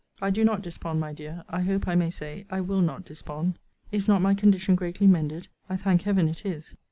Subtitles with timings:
[0.19, 1.43] I do not despond, my dear.
[1.47, 3.59] I hope I may say, I will not despond.
[3.91, 5.47] Is not my condition greatly mended?
[5.69, 6.75] I thank Heaven it is!